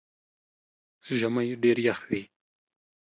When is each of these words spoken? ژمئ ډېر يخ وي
ژمئ 1.17 1.49
ډېر 1.63 1.77
يخ 1.87 1.99
وي 2.09 2.21